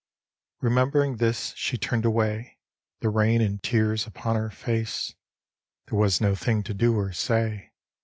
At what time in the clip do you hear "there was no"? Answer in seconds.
5.89-6.33